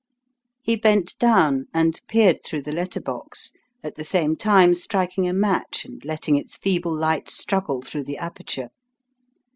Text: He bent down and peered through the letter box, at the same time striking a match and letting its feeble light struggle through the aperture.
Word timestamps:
He 0.63 0.75
bent 0.75 1.13
down 1.19 1.67
and 1.75 2.01
peered 2.07 2.43
through 2.43 2.63
the 2.63 2.71
letter 2.71 2.99
box, 2.99 3.53
at 3.83 3.93
the 3.97 4.03
same 4.03 4.35
time 4.35 4.73
striking 4.73 5.29
a 5.29 5.31
match 5.33 5.85
and 5.85 6.03
letting 6.03 6.35
its 6.37 6.57
feeble 6.57 6.97
light 6.97 7.29
struggle 7.29 7.83
through 7.83 8.05
the 8.05 8.17
aperture. 8.17 8.69